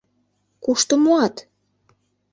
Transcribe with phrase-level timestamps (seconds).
[0.63, 1.35] —Кушто муат?